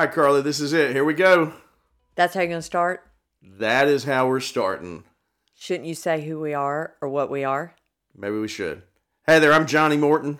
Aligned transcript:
right, 0.00 0.12
Carly, 0.12 0.40
this 0.40 0.60
is 0.60 0.72
it. 0.72 0.92
Here 0.92 1.04
we 1.04 1.12
go. 1.12 1.52
That's 2.14 2.32
how 2.32 2.40
you're 2.40 2.48
going 2.48 2.58
to 2.58 2.62
start? 2.62 3.06
That 3.42 3.86
is 3.86 4.04
how 4.04 4.28
we're 4.28 4.40
starting. 4.40 5.04
Shouldn't 5.54 5.86
you 5.86 5.94
say 5.94 6.22
who 6.22 6.40
we 6.40 6.54
are 6.54 6.94
or 7.02 7.08
what 7.10 7.30
we 7.30 7.44
are? 7.44 7.74
Maybe 8.16 8.38
we 8.38 8.48
should. 8.48 8.82
Hey 9.26 9.38
there, 9.38 9.52
I'm 9.52 9.66
Johnny 9.66 9.98
Morton. 9.98 10.38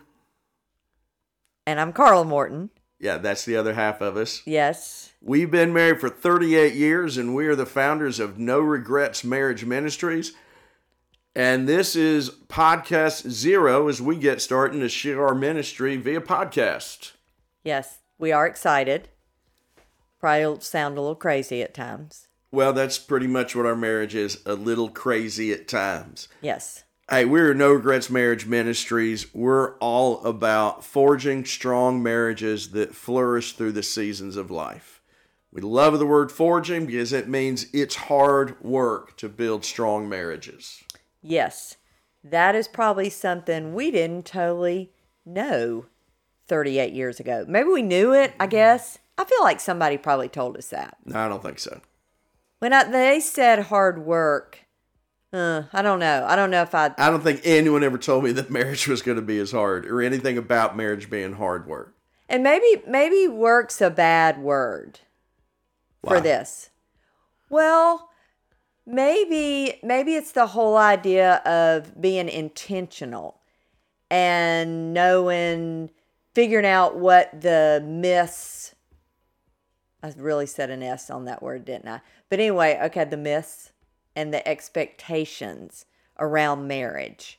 And 1.67 1.79
I'm 1.79 1.93
Carl 1.93 2.25
Morton. 2.25 2.71
Yeah, 2.99 3.19
that's 3.19 3.45
the 3.45 3.57
other 3.57 3.75
half 3.75 4.01
of 4.01 4.17
us. 4.17 4.43
Yes. 4.47 5.12
We've 5.21 5.51
been 5.51 5.75
married 5.75 6.01
for 6.01 6.09
38 6.09 6.75
years, 6.75 7.19
and 7.19 7.35
we 7.35 7.47
are 7.47 7.55
the 7.57 7.67
founders 7.67 8.19
of 8.19 8.39
No 8.39 8.62
Regretz 8.62 9.25
Marriage 9.25 9.65
Ministries. 9.65 10.33
And 11.34 11.69
this 11.69 11.95
is 11.95 12.31
podcast 12.48 13.29
zero 13.29 13.89
as 13.89 14.01
we 14.01 14.17
get 14.17 14.41
starting 14.41 14.81
to 14.81 14.89
share 14.89 15.27
our 15.27 15.34
ministry 15.34 15.97
via 15.97 16.23
podcast. 16.23 17.12
Yes, 17.62 17.98
we 18.19 18.33
are 18.33 18.47
excited. 18.47 19.11
Probably 20.20 20.60
sound 20.60 20.98
a 20.98 21.01
little 21.01 21.16
crazy 21.16 21.62
at 21.62 21.74
times. 21.74 22.28
Well, 22.52 22.73
that's 22.73 22.98
pretty 22.98 23.27
much 23.27 23.56
what 23.56 23.66
our 23.66 23.77
marriage 23.77 24.15
is 24.15 24.42
a 24.45 24.55
little 24.55 24.91
crazy 24.91 25.52
at 25.52 25.66
times. 25.66 26.28
Yes. 26.42 26.84
Hey, 27.09 27.24
we're 27.24 27.55
No 27.55 27.77
Regretz 27.77 28.11
Marriage 28.11 28.47
Ministries. 28.47 29.34
We're 29.34 29.77
all 29.78 30.25
about 30.25 30.84
forging 30.84 31.45
strong 31.45 32.02
marriages 32.02 32.70
that 32.70 32.95
flourish 32.95 33.55
through 33.55 33.73
the 33.73 33.83
seasons 33.83 34.37
of 34.37 34.51
life. 34.51 35.01
We 35.52 35.61
love 35.61 35.98
the 35.98 36.06
word 36.06 36.30
forging 36.30 36.87
because 36.87 37.12
it 37.12 37.28
means 37.28 37.66
it's 37.73 37.97
hard 37.97 38.62
work 38.62 39.16
to 39.16 39.28
build 39.28 39.64
strong 39.64 40.08
marriages. 40.08 40.84
Yes. 41.20 41.78
That 42.23 42.55
is 42.55 42.69
probably 42.69 43.11
something 43.11 43.75
we 43.75 43.91
didn't 43.91 44.27
totally 44.27 44.92
know 45.27 45.86
38 46.47 46.92
years 46.92 47.19
ago. 47.19 47.45
Maybe 47.48 47.70
we 47.70 47.83
knew 47.83 48.12
it, 48.12 48.34
I 48.39 48.47
guess. 48.47 49.00
I 49.21 49.25
feel 49.25 49.43
like 49.43 49.61
somebody 49.61 49.99
probably 49.99 50.31
told 50.31 50.57
us 50.57 50.69
that. 50.69 50.97
No, 51.05 51.21
I 51.21 51.29
don't 51.29 51.43
think 51.43 51.59
so. 51.59 51.83
When 52.61 52.73
I, 52.73 52.85
they 52.85 53.21
said 53.21 53.65
hard 53.65 54.03
work, 54.07 54.61
uh, 55.31 55.65
I 55.75 55.83
don't 55.83 55.99
know. 55.99 56.25
I 56.27 56.37
don't 56.37 56.51
know 56.51 56.63
if 56.63 56.75
I. 56.75 56.95
I 56.97 57.11
don't 57.11 57.23
think 57.23 57.43
anyone 57.45 57.85
ever 57.85 57.98
told 57.98 58.25
me 58.25 58.33
that 58.33 58.51
marriage 58.51 58.89
was 58.89 59.03
going 59.03 59.17
to 59.17 59.23
be 59.23 59.39
as 59.39 59.53
hard 59.53 59.85
or 59.85 60.01
anything 60.01 60.39
about 60.39 60.75
marriage 60.75 61.11
being 61.11 61.35
hard 61.35 61.67
work. 61.67 61.95
And 62.31 62.43
maybe 62.43 62.83
maybe 62.89 63.29
work's 63.29 63.83
a 63.83 63.91
bad 63.91 64.39
word 64.39 65.01
Why? 66.01 66.15
for 66.15 66.21
this. 66.23 66.71
Well, 67.51 68.09
maybe 68.87 69.81
maybe 69.83 70.15
it's 70.15 70.33
the 70.33 70.47
whole 70.47 70.79
idea 70.79 71.43
of 71.45 72.01
being 72.01 72.31
intentional 72.31 73.43
and 74.11 74.95
knowing 74.95 75.91
figuring 76.35 76.65
out 76.65 76.97
what 76.97 77.39
the 77.39 77.85
myths 77.87 78.75
I 80.03 80.12
really 80.17 80.47
said 80.47 80.70
an 80.70 80.83
S 80.83 81.11
on 81.11 81.25
that 81.27 81.43
word, 81.43 81.65
didn't 81.65 81.89
I? 81.89 82.01
But 82.29 82.41
anyway, 82.41 82.79
okay, 82.84 83.05
the 83.05 83.17
myths 83.17 83.73
and 84.17 84.33
the 84.33 84.47
expectations 84.47 85.84
around 86.19 86.67
marriage. 86.67 87.39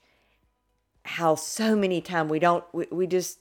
How 1.04 1.36
so 1.36 1.76
many 1.76 2.02
times 2.02 2.30
we 2.30 2.40
don't 2.40 2.64
we, 2.74 2.86
we 2.92 3.08
just 3.08 3.40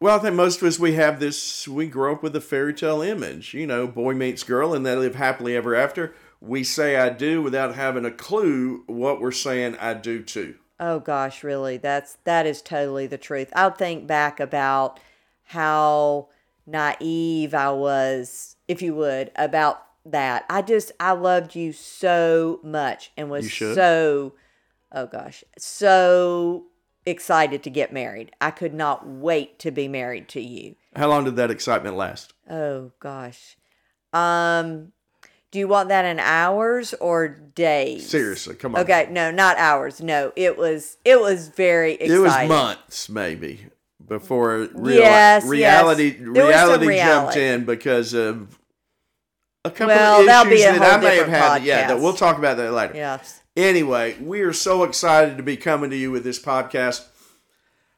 Well, 0.00 0.18
I 0.18 0.20
think 0.20 0.34
most 0.34 0.60
of 0.60 0.66
us 0.66 0.78
we 0.78 0.94
have 0.94 1.20
this. 1.20 1.68
We 1.68 1.86
grow 1.86 2.14
up 2.14 2.22
with 2.22 2.34
a 2.34 2.40
fairy 2.40 2.74
tale 2.74 3.02
image. 3.02 3.54
You 3.54 3.66
know, 3.66 3.86
boy 3.86 4.14
meets 4.14 4.42
girl, 4.42 4.74
and 4.74 4.84
they 4.84 4.96
live 4.96 5.14
happily 5.14 5.54
ever 5.54 5.74
after. 5.76 6.14
We 6.40 6.64
say 6.64 6.96
"I 6.96 7.10
do" 7.10 7.40
without 7.40 7.76
having 7.76 8.04
a 8.04 8.10
clue 8.10 8.82
what 8.86 9.20
we're 9.20 9.30
saying 9.30 9.76
"I 9.80 9.94
do" 9.94 10.22
to. 10.24 10.56
Oh 10.80 10.98
gosh, 10.98 11.44
really? 11.44 11.76
That's 11.76 12.18
that 12.24 12.46
is 12.46 12.60
totally 12.60 13.06
the 13.06 13.18
truth. 13.18 13.52
I'll 13.54 13.70
think 13.70 14.08
back 14.08 14.40
about 14.40 14.98
how 15.44 16.28
naive 16.66 17.54
I 17.54 17.70
was, 17.70 18.56
if 18.68 18.82
you 18.82 18.94
would, 18.94 19.30
about 19.36 19.84
that. 20.04 20.44
I 20.50 20.62
just 20.62 20.92
I 20.98 21.12
loved 21.12 21.54
you 21.54 21.72
so 21.72 22.60
much 22.62 23.12
and 23.16 23.30
was 23.30 23.52
so 23.52 24.34
oh 24.90 25.06
gosh, 25.06 25.44
so 25.58 26.64
excited 27.06 27.62
to 27.64 27.70
get 27.70 27.92
married. 27.92 28.32
I 28.40 28.50
could 28.50 28.74
not 28.74 29.06
wait 29.06 29.58
to 29.60 29.70
be 29.70 29.88
married 29.88 30.28
to 30.30 30.40
you. 30.40 30.76
How 30.94 31.08
long 31.08 31.24
did 31.24 31.36
that 31.36 31.50
excitement 31.50 31.96
last? 31.96 32.32
Oh 32.48 32.92
gosh. 33.00 33.56
Um 34.12 34.92
do 35.50 35.58
you 35.58 35.68
want 35.68 35.90
that 35.90 36.06
in 36.06 36.18
hours 36.18 36.94
or 36.94 37.28
days? 37.28 38.08
Seriously, 38.08 38.54
come 38.54 38.74
on. 38.74 38.80
Okay, 38.80 39.06
no, 39.10 39.30
not 39.30 39.58
hours. 39.58 40.00
No, 40.00 40.32
it 40.34 40.56
was 40.56 40.96
it 41.04 41.20
was 41.20 41.48
very 41.48 41.92
exciting. 41.92 42.16
It 42.16 42.20
was 42.20 42.48
months, 42.48 43.08
maybe, 43.10 43.66
before 44.06 44.68
real, 44.74 44.98
Yes, 44.98 45.42
yes. 45.42 45.44
reality 45.44 46.10
was 46.18 46.18
some 46.18 46.32
reality, 46.88 46.96
jumped 46.98 47.36
in 47.36 47.64
because 47.64 48.14
of 48.14 48.58
a 49.64 49.70
couple 49.70 49.94
Well, 49.94 50.20
of 50.46 50.52
issues 50.52 50.64
that 50.78 50.98
I 50.98 51.02
may 51.02 51.16
have 51.16 51.28
had. 51.28 51.64
Yeah, 51.64 51.88
that 51.88 52.00
we'll 52.00 52.14
talk 52.14 52.38
about 52.38 52.56
that 52.56 52.72
later. 52.72 52.94
Yes. 52.94 53.40
Anyway, 53.56 54.16
we 54.20 54.40
are 54.40 54.52
so 54.52 54.82
excited 54.82 55.36
to 55.36 55.42
be 55.42 55.56
coming 55.56 55.90
to 55.90 55.96
you 55.96 56.10
with 56.10 56.24
this 56.24 56.40
podcast. 56.40 57.04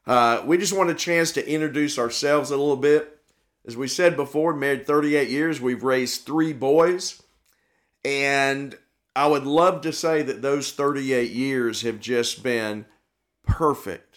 Uh, 0.06 0.42
we 0.44 0.58
just 0.58 0.72
want 0.76 0.90
a 0.90 0.94
chance 0.94 1.32
to 1.32 1.48
introduce 1.48 1.98
ourselves 1.98 2.50
a 2.50 2.56
little 2.56 2.76
bit. 2.76 3.18
As 3.66 3.76
we 3.76 3.88
said 3.88 4.16
before, 4.16 4.52
married 4.54 4.86
38 4.86 5.30
years, 5.30 5.60
we've 5.60 5.82
raised 5.84 6.26
three 6.26 6.52
boys. 6.52 7.22
And 8.04 8.76
I 9.16 9.26
would 9.28 9.44
love 9.46 9.80
to 9.82 9.92
say 9.92 10.20
that 10.22 10.42
those 10.42 10.72
38 10.72 11.30
years 11.30 11.82
have 11.82 12.00
just 12.00 12.42
been 12.42 12.84
perfect. 13.46 14.13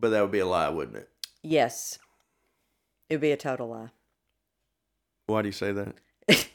But 0.00 0.10
that 0.10 0.22
would 0.22 0.30
be 0.30 0.38
a 0.38 0.46
lie, 0.46 0.68
wouldn't 0.70 0.96
it? 0.96 1.08
Yes. 1.42 1.98
It 3.08 3.14
would 3.16 3.20
be 3.20 3.32
a 3.32 3.36
total 3.36 3.68
lie. 3.68 3.90
Why 5.26 5.42
do 5.42 5.48
you 5.48 5.52
say 5.52 5.72
that? 5.72 5.94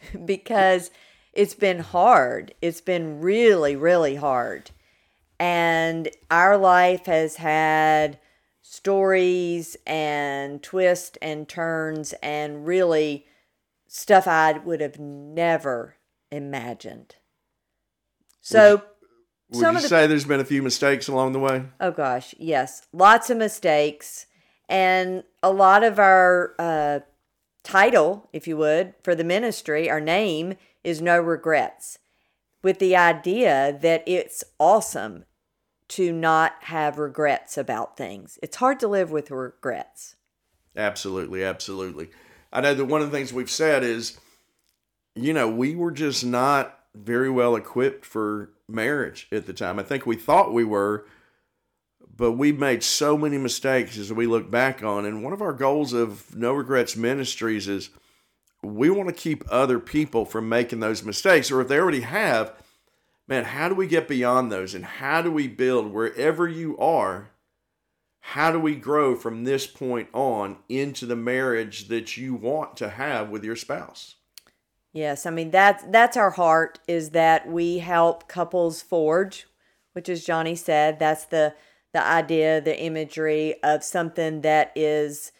because 0.25 0.89
it's 1.33 1.53
been 1.53 1.79
hard. 1.79 2.53
It's 2.61 2.81
been 2.81 3.21
really, 3.21 3.75
really 3.75 4.15
hard. 4.15 4.71
And 5.39 6.09
our 6.31 6.57
life 6.57 7.05
has 7.05 7.35
had 7.35 8.19
stories 8.61 9.77
and 9.85 10.63
twists 10.63 11.17
and 11.21 11.47
turns 11.47 12.13
and 12.23 12.65
really 12.65 13.27
stuff 13.87 14.27
I 14.27 14.53
would 14.53 14.81
have 14.81 14.97
never 14.99 15.95
imagined. 16.31 17.15
So, 18.41 18.83
Would 19.49 19.59
some 19.59 19.75
you 19.75 19.81
the 19.81 19.87
say 19.87 20.07
there's 20.07 20.25
been 20.25 20.39
a 20.39 20.45
few 20.45 20.63
mistakes 20.63 21.07
along 21.07 21.33
the 21.33 21.39
way? 21.39 21.63
Oh 21.79 21.91
gosh, 21.91 22.33
yes, 22.37 22.87
lots 22.91 23.29
of 23.29 23.37
mistakes, 23.37 24.25
and 24.67 25.23
a 25.43 25.51
lot 25.51 25.83
of 25.83 25.99
our 25.99 26.55
uh, 26.57 26.99
title, 27.63 28.29
if 28.33 28.47
you 28.47 28.57
would, 28.57 28.95
for 29.03 29.13
the 29.13 29.23
ministry, 29.23 29.89
our 29.89 30.01
name 30.01 30.55
is 30.83 31.01
No 31.01 31.21
Regretz, 31.21 31.97
with 32.63 32.79
the 32.79 32.95
idea 32.95 33.77
that 33.81 34.03
it's 34.07 34.43
awesome 34.59 35.25
to 35.87 36.11
not 36.11 36.55
have 36.61 36.97
regrets 36.97 37.57
about 37.57 37.95
things. 37.97 38.39
It's 38.41 38.57
hard 38.57 38.79
to 38.79 38.87
live 38.87 39.11
with 39.11 39.29
regrets. 39.29 40.15
Absolutely, 40.75 41.43
absolutely. 41.43 42.09
I 42.51 42.61
know 42.61 42.73
that 42.73 42.85
one 42.85 43.01
of 43.01 43.11
the 43.11 43.17
things 43.17 43.31
we've 43.31 43.51
said 43.51 43.83
is, 43.83 44.19
you 45.13 45.33
know, 45.33 45.49
we 45.49 45.75
were 45.75 45.91
just 45.91 46.25
not 46.25 46.79
very 46.95 47.29
well 47.29 47.55
equipped 47.55 48.05
for 48.05 48.51
marriage 48.67 49.27
at 49.31 49.45
the 49.45 49.53
time. 49.53 49.79
I 49.79 49.83
think 49.83 50.05
we 50.05 50.15
thought 50.15 50.53
we 50.53 50.63
were, 50.63 51.05
but 52.15 52.33
we 52.33 52.51
made 52.51 52.83
so 52.83 53.17
many 53.17 53.37
mistakes 53.37 53.97
as 53.97 54.11
we 54.11 54.25
look 54.25 54.49
back 54.49 54.83
on. 54.83 55.05
And 55.05 55.23
one 55.23 55.33
of 55.33 55.41
our 55.41 55.53
goals 55.53 55.93
of 55.93 56.35
No 56.35 56.53
Regretz 56.53 56.95
Ministries 56.95 57.67
is 57.67 57.89
we 58.63 58.89
want 58.89 59.09
to 59.09 59.13
keep 59.13 59.43
other 59.49 59.79
people 59.79 60.25
from 60.25 60.49
making 60.49 60.79
those 60.79 61.03
mistakes, 61.03 61.51
or 61.51 61.61
if 61.61 61.67
they 61.67 61.77
already 61.77 62.01
have, 62.01 62.53
man, 63.27 63.45
how 63.45 63.69
do 63.69 63.75
we 63.75 63.87
get 63.87 64.07
beyond 64.07 64.51
those? 64.51 64.73
And 64.73 64.85
how 64.85 65.21
do 65.21 65.31
we 65.31 65.47
build 65.47 65.91
wherever 65.91 66.47
you 66.47 66.77
are? 66.77 67.29
How 68.19 68.51
do 68.51 68.59
we 68.59 68.75
grow 68.75 69.15
from 69.15 69.43
this 69.43 69.67
point 69.67 70.09
on 70.11 70.57
into 70.67 71.05
the 71.05 71.15
marriage 71.15 71.89
that 71.89 72.17
you 72.17 72.33
want 72.33 72.75
to 72.77 72.89
have 72.89 73.29
with 73.29 73.43
your 73.43 73.55
spouse? 73.55 74.15
Yes, 74.95 75.25
I 75.25 75.29
mean 75.29 75.51
that's 75.51 75.83
that's 75.89 76.15
our 76.17 76.31
heart 76.31 76.79
is 76.87 77.09
that 77.11 77.47
we 77.49 77.79
help 77.79 78.29
couples 78.29 78.81
forge, 78.81 79.45
which 79.93 80.07
as 80.09 80.25
Johnny 80.25 80.55
said, 80.55 80.99
that's 80.99 81.25
the 81.25 81.53
the 81.93 82.01
idea, 82.05 82.61
the 82.61 82.79
imagery 82.81 83.61
of 83.61 83.83
something 83.83 84.41
that 84.41 84.71
is 84.75 85.33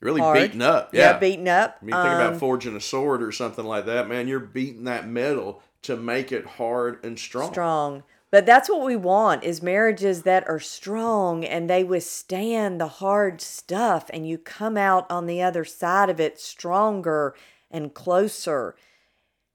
Really 0.00 0.20
hard. 0.20 0.50
beaten 0.50 0.62
up. 0.62 0.92
Yeah, 0.92 1.12
Yeah. 1.12 1.18
beaten 1.18 1.46
up. 1.48 1.78
I 1.80 1.84
mean, 1.84 1.94
think 2.02 2.14
about 2.14 2.34
Um, 2.34 2.38
forging 2.40 2.76
a 2.76 2.80
sword 2.80 3.22
or 3.22 3.30
something 3.32 3.64
like 3.64 3.86
that, 3.86 4.08
man. 4.08 4.26
You're 4.28 4.40
beating 4.40 4.84
that 4.84 5.06
metal 5.06 5.62
to 5.82 5.96
make 5.96 6.32
it 6.32 6.46
hard 6.46 7.04
and 7.04 7.18
strong. 7.18 7.52
strong. 7.52 8.02
But 8.32 8.46
that's 8.46 8.68
what 8.68 8.84
we 8.84 8.96
want 8.96 9.44
is 9.44 9.62
marriages 9.62 10.22
that 10.22 10.48
are 10.48 10.60
strong 10.60 11.44
and 11.44 11.68
they 11.70 11.84
withstand 11.84 12.80
the 12.80 12.88
hard 12.88 13.40
stuff 13.40 14.10
and 14.12 14.26
you 14.28 14.38
come 14.38 14.76
out 14.76 15.10
on 15.10 15.26
the 15.26 15.42
other 15.42 15.64
side 15.64 16.10
of 16.10 16.20
it 16.20 16.40
stronger 16.40 17.34
and 17.70 17.94
closer. 17.94 18.74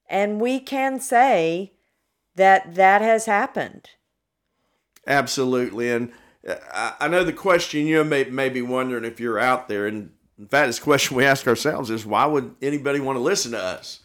And 0.10 0.40
we 0.40 0.60
can 0.60 1.00
say 1.00 1.74
that 2.36 2.76
that 2.76 3.02
has 3.02 3.26
happened. 3.26 3.90
Absolutely. 5.08 5.92
And 5.92 6.12
uh, 6.48 6.92
I 7.00 7.08
know 7.08 7.24
the 7.24 7.34
question 7.34 7.88
you 7.88 8.04
may, 8.04 8.26
may 8.26 8.50
be 8.50 8.62
wondering 8.62 9.06
if 9.06 9.20
you're 9.20 9.40
out 9.40 9.68
there, 9.68 9.88
and 9.88 10.12
In 10.38 10.48
fact, 10.48 10.68
this 10.68 10.80
question 10.80 11.16
we 11.16 11.26
ask 11.26 11.48
ourselves 11.48 11.90
is 11.90 12.06
why 12.06 12.26
would 12.26 12.56
anybody 12.62 13.00
want 13.00 13.18
to 13.18 13.24
listen 13.24 13.52
to 13.54 13.62
us? 13.62 14.02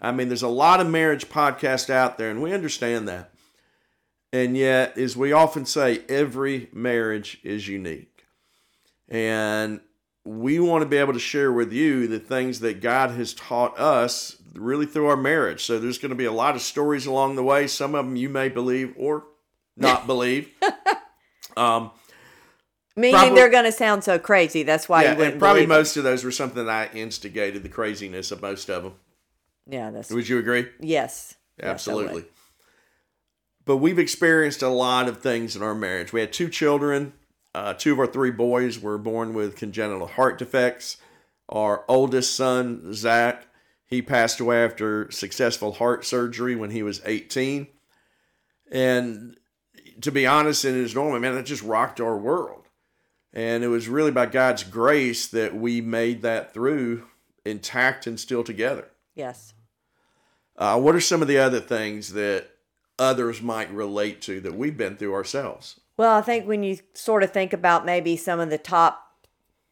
I 0.00 0.12
mean, 0.12 0.28
there's 0.28 0.42
a 0.42 0.48
lot 0.48 0.80
of 0.80 0.88
marriage 0.88 1.28
podcasts 1.28 1.90
out 1.90 2.18
there, 2.18 2.30
and 2.30 2.42
we 2.42 2.52
understand 2.52 3.08
that. 3.08 3.30
And 4.32 4.56
yet, 4.56 4.98
as 4.98 5.16
we 5.16 5.32
often 5.32 5.64
say, 5.64 6.02
every 6.08 6.68
marriage 6.72 7.38
is 7.44 7.68
unique. 7.68 8.24
And 9.08 9.80
we 10.24 10.58
want 10.58 10.82
to 10.82 10.86
be 10.88 10.96
able 10.96 11.12
to 11.12 11.18
share 11.18 11.52
with 11.52 11.72
you 11.72 12.06
the 12.08 12.18
things 12.18 12.60
that 12.60 12.80
God 12.80 13.10
has 13.12 13.34
taught 13.34 13.78
us 13.78 14.36
really 14.54 14.86
through 14.86 15.06
our 15.06 15.16
marriage. 15.16 15.64
So 15.64 15.78
there's 15.78 15.98
going 15.98 16.10
to 16.10 16.14
be 16.16 16.24
a 16.24 16.32
lot 16.32 16.54
of 16.54 16.62
stories 16.62 17.06
along 17.06 17.36
the 17.36 17.42
way. 17.42 17.66
Some 17.66 17.94
of 17.94 18.06
them 18.06 18.16
you 18.16 18.28
may 18.28 18.48
believe 18.48 18.94
or 18.96 19.24
not 19.76 20.06
believe. 20.06 20.50
Um, 21.56 21.90
Meaning 22.96 23.14
Probably- 23.16 23.34
they're 23.34 23.50
going 23.50 23.64
to 23.64 23.72
sound 23.72 24.04
so 24.04 24.18
crazy. 24.20 24.62
That's 24.62 24.88
why 24.88 25.02
yeah, 25.02 25.10
you 25.12 25.16
wouldn't 25.16 25.32
and 25.34 25.40
probably 25.40 25.62
believe 25.66 25.70
it. 25.76 25.78
most 25.80 25.96
of 25.96 26.04
those 26.04 26.22
were 26.22 26.30
something 26.30 26.64
that 26.64 26.90
I 26.92 26.96
instigated 26.96 27.64
the 27.64 27.68
craziness 27.68 28.30
of 28.30 28.40
most 28.40 28.70
of 28.70 28.84
them. 28.84 28.92
Yeah, 29.68 29.90
that's 29.90 30.10
Would 30.10 30.28
you 30.28 30.38
agree? 30.38 30.68
yes, 30.78 31.34
Yes, 31.58 31.66
Absolutely. 31.68 32.24
but 33.64 33.78
we've 33.78 33.98
experienced 33.98 34.62
a 34.62 34.68
lot 34.68 35.08
of 35.08 35.18
things 35.20 35.56
in 35.56 35.62
our 35.62 35.74
marriage. 35.74 36.12
We 36.12 36.20
had 36.20 36.32
two 36.32 36.48
children. 36.48 37.14
Uh, 37.54 37.72
two 37.72 37.92
of 37.92 37.98
our 37.98 38.06
three 38.06 38.32
boys 38.32 38.80
were 38.80 38.98
born 38.98 39.32
with 39.32 39.56
congenital 39.56 40.08
heart 40.08 40.38
defects. 40.38 40.96
Our 41.48 41.84
oldest 41.88 42.34
son, 42.34 42.92
Zach, 42.94 43.46
he 43.86 44.02
passed 44.02 44.40
away 44.40 44.64
after 44.64 45.10
successful 45.10 45.72
heart 45.72 46.04
surgery 46.04 46.56
when 46.56 46.70
he 46.70 46.82
was 46.82 47.00
18. 47.04 47.68
And 48.72 49.36
to 50.00 50.10
be 50.10 50.26
honest, 50.26 50.64
in 50.64 50.74
his 50.74 50.94
normal, 50.94 51.20
man, 51.20 51.34
that 51.34 51.46
just 51.46 51.62
rocked 51.62 52.00
our 52.00 52.16
world. 52.16 52.68
And 53.32 53.62
it 53.62 53.68
was 53.68 53.88
really 53.88 54.10
by 54.10 54.26
God's 54.26 54.64
grace 54.64 55.26
that 55.28 55.54
we 55.54 55.80
made 55.80 56.22
that 56.22 56.54
through 56.54 57.06
intact 57.44 58.06
and 58.06 58.18
still 58.18 58.42
together. 58.42 58.90
Yes. 59.14 59.54
Uh, 60.56 60.80
what 60.80 60.94
are 60.94 61.00
some 61.00 61.22
of 61.22 61.28
the 61.28 61.38
other 61.38 61.60
things 61.60 62.12
that 62.12 62.46
others 62.98 63.42
might 63.42 63.72
relate 63.72 64.22
to 64.22 64.40
that 64.40 64.54
we've 64.54 64.76
been 64.76 64.96
through 64.96 65.14
ourselves? 65.14 65.80
Well, 65.96 66.16
I 66.16 66.22
think 66.22 66.46
when 66.46 66.62
you 66.62 66.78
sort 66.94 67.22
of 67.22 67.30
think 67.32 67.52
about 67.52 67.86
maybe 67.86 68.16
some 68.16 68.40
of 68.40 68.50
the 68.50 68.58
top 68.58 69.00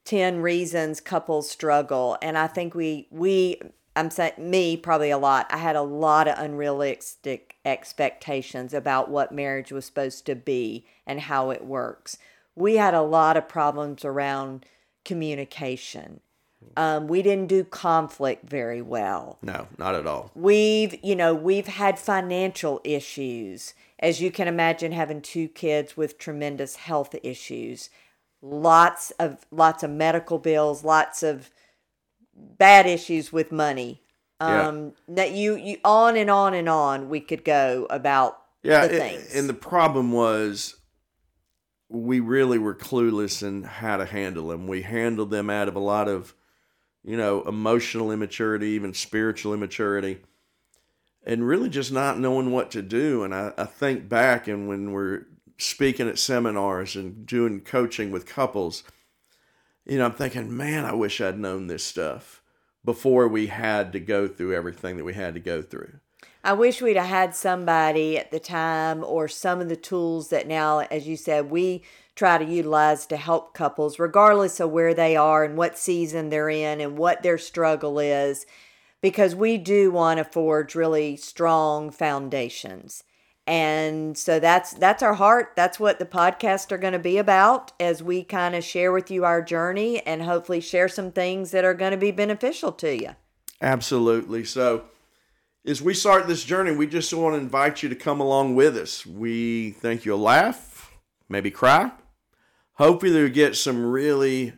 10 0.04 0.40
reasons 0.40 1.00
couples 1.00 1.50
struggle, 1.50 2.16
and 2.22 2.38
I 2.38 2.46
think 2.46 2.74
we, 2.74 3.08
we, 3.10 3.60
I'm 3.96 4.10
saying 4.10 4.34
me 4.38 4.76
probably 4.76 5.10
a 5.10 5.18
lot, 5.18 5.46
I 5.50 5.56
had 5.58 5.76
a 5.76 5.82
lot 5.82 6.28
of 6.28 6.38
unrealistic 6.38 7.56
expectations 7.64 8.72
about 8.72 9.10
what 9.10 9.32
marriage 9.32 9.72
was 9.72 9.84
supposed 9.84 10.24
to 10.26 10.34
be 10.34 10.86
and 11.06 11.20
how 11.20 11.50
it 11.50 11.64
works. 11.64 12.18
We 12.54 12.76
had 12.76 12.94
a 12.94 13.02
lot 13.02 13.36
of 13.36 13.48
problems 13.48 14.04
around 14.04 14.66
communication. 15.04 16.20
Um, 16.76 17.08
we 17.08 17.22
didn't 17.22 17.48
do 17.48 17.64
conflict 17.64 18.48
very 18.48 18.80
well 18.80 19.38
No, 19.42 19.66
not 19.78 19.96
at 19.96 20.06
all. 20.06 20.30
we've 20.36 20.94
you 21.02 21.16
know 21.16 21.34
we've 21.34 21.66
had 21.66 21.98
financial 21.98 22.80
issues 22.84 23.74
as 24.02 24.20
you 24.20 24.30
can 24.30 24.48
imagine 24.48 24.92
having 24.92 25.22
two 25.22 25.48
kids 25.48 25.96
with 25.96 26.18
tremendous 26.18 26.76
health 26.76 27.14
issues 27.22 27.88
lots 28.42 29.12
of 29.12 29.46
lots 29.50 29.82
of 29.82 29.90
medical 29.90 30.38
bills 30.38 30.84
lots 30.84 31.22
of 31.22 31.50
bad 32.34 32.86
issues 32.86 33.32
with 33.32 33.52
money 33.52 34.02
Yeah. 34.40 34.68
um 34.68 34.92
that 35.08 35.32
you 35.32 35.54
you 35.56 35.78
on 35.84 36.16
and 36.16 36.28
on 36.30 36.52
and 36.54 36.68
on 36.68 37.08
we 37.08 37.20
could 37.20 37.44
go 37.44 37.86
about 37.88 38.38
Yeah, 38.64 38.86
the 38.86 39.38
and 39.38 39.48
the 39.48 39.54
problem 39.54 40.12
was 40.12 40.76
we 41.92 42.20
really 42.20 42.58
were 42.58 42.74
clueless 42.74 43.42
in 43.46 43.62
how 43.62 43.98
to 43.98 44.06
handle 44.06 44.48
them. 44.48 44.66
We 44.66 44.82
handled 44.82 45.30
them 45.30 45.50
out 45.50 45.68
of 45.68 45.76
a 45.76 45.80
lot 45.80 46.08
of, 46.08 46.34
you 47.04 47.16
know, 47.16 47.42
emotional 47.42 48.10
immaturity, 48.10 48.68
even 48.68 48.94
spiritual 48.94 49.52
immaturity, 49.52 50.20
and 51.24 51.46
really 51.46 51.68
just 51.68 51.92
not 51.92 52.18
knowing 52.18 52.50
what 52.50 52.70
to 52.72 52.82
do. 52.82 53.24
And 53.24 53.34
I, 53.34 53.52
I 53.56 53.64
think 53.64 54.08
back 54.08 54.48
and 54.48 54.68
when 54.68 54.92
we're 54.92 55.26
speaking 55.58 56.08
at 56.08 56.18
seminars 56.18 56.96
and 56.96 57.26
doing 57.26 57.60
coaching 57.60 58.10
with 58.10 58.26
couples, 58.26 58.82
you 59.86 59.98
know, 59.98 60.06
I'm 60.06 60.12
thinking, 60.12 60.56
man, 60.56 60.84
I 60.84 60.94
wish 60.94 61.20
I'd 61.20 61.38
known 61.38 61.66
this 61.66 61.84
stuff 61.84 62.42
before 62.84 63.28
we 63.28 63.46
had 63.46 63.92
to 63.92 64.00
go 64.00 64.26
through 64.26 64.54
everything 64.54 64.96
that 64.96 65.04
we 65.04 65.14
had 65.14 65.34
to 65.34 65.40
go 65.40 65.62
through. 65.62 65.94
I 66.44 66.54
wish 66.54 66.82
we'd 66.82 66.96
have 66.96 67.06
had 67.06 67.36
somebody 67.36 68.18
at 68.18 68.32
the 68.32 68.40
time 68.40 69.04
or 69.04 69.28
some 69.28 69.60
of 69.60 69.68
the 69.68 69.76
tools 69.76 70.30
that 70.30 70.48
now, 70.48 70.80
as 70.80 71.06
you 71.06 71.16
said, 71.16 71.50
we 71.50 71.82
try 72.16 72.36
to 72.36 72.44
utilize 72.44 73.06
to 73.06 73.16
help 73.16 73.54
couples, 73.54 74.00
regardless 74.00 74.58
of 74.58 74.70
where 74.70 74.92
they 74.92 75.14
are 75.16 75.44
and 75.44 75.56
what 75.56 75.78
season 75.78 76.30
they're 76.30 76.50
in 76.50 76.80
and 76.80 76.98
what 76.98 77.22
their 77.22 77.38
struggle 77.38 78.00
is, 78.00 78.44
because 79.02 79.34
we 79.34 79.58
do 79.58 79.90
want 79.90 80.18
to 80.18 80.24
forge 80.24 80.74
really 80.74 81.16
strong 81.16 81.90
foundations. 81.90 83.04
And 83.44 84.16
so 84.16 84.38
that's 84.38 84.72
that's 84.72 85.02
our 85.02 85.14
heart. 85.14 85.54
That's 85.56 85.80
what 85.80 85.98
the 85.98 86.06
podcasts 86.06 86.70
are 86.70 86.78
going 86.78 86.92
to 86.92 86.98
be 87.00 87.18
about 87.18 87.72
as 87.80 88.00
we 88.00 88.22
kind 88.22 88.54
of 88.54 88.62
share 88.62 88.92
with 88.92 89.10
you 89.10 89.24
our 89.24 89.42
journey 89.42 90.00
and 90.06 90.22
hopefully 90.22 90.60
share 90.60 90.88
some 90.88 91.10
things 91.10 91.50
that 91.50 91.64
are 91.64 91.74
going 91.74 91.90
to 91.90 91.96
be 91.96 92.12
beneficial 92.12 92.70
to 92.72 92.96
you. 92.96 93.10
Absolutely. 93.60 94.44
So, 94.44 94.84
as 95.66 95.82
we 95.82 95.92
start 95.92 96.28
this 96.28 96.44
journey, 96.44 96.70
we 96.70 96.86
just 96.86 97.12
want 97.12 97.34
to 97.34 97.40
invite 97.40 97.82
you 97.82 97.88
to 97.88 97.96
come 97.96 98.20
along 98.20 98.54
with 98.54 98.76
us. 98.76 99.04
We 99.04 99.72
think 99.72 100.04
you'll 100.04 100.18
laugh, 100.18 100.92
maybe 101.28 101.50
cry. 101.50 101.90
Hopefully, 102.74 103.12
you'll 103.12 103.28
get 103.28 103.56
some 103.56 103.84
really 103.84 104.52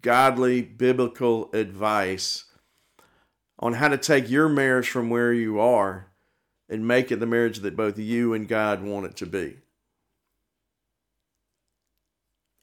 godly 0.00 0.62
biblical 0.62 1.50
advice 1.52 2.46
on 3.58 3.74
how 3.74 3.88
to 3.88 3.98
take 3.98 4.28
your 4.30 4.48
marriage 4.48 4.88
from 4.88 5.10
where 5.10 5.32
you 5.32 5.58
are 5.58 6.08
and 6.68 6.86
make 6.86 7.10
it 7.10 7.20
the 7.20 7.26
marriage 7.26 7.60
that 7.60 7.76
both 7.76 7.98
you 7.98 8.34
and 8.34 8.48
God 8.48 8.82
want 8.82 9.06
it 9.06 9.16
to 9.16 9.26
be. 9.26 9.56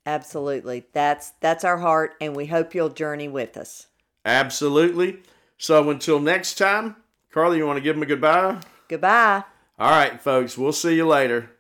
Absolutely. 0.05 0.85
That's 0.91 1.31
that's 1.39 1.63
our 1.63 1.77
heart 1.77 2.15
and 2.19 2.35
we 2.35 2.47
hope 2.47 2.75
you'll 2.75 2.89
journey 2.89 3.27
with 3.27 3.55
us. 3.55 3.87
Absolutely. 4.25 5.21
So, 5.57 5.89
until 5.89 6.19
next 6.19 6.57
time, 6.57 6.97
Carly, 7.31 7.57
you 7.57 7.65
want 7.65 7.77
to 7.77 7.81
give 7.81 7.95
them 7.95 8.03
a 8.03 8.05
goodbye? 8.05 8.59
Goodbye. 8.89 9.43
All 9.79 9.89
right, 9.89 10.21
folks, 10.21 10.57
we'll 10.57 10.73
see 10.73 10.95
you 10.95 11.07
later. 11.07 11.52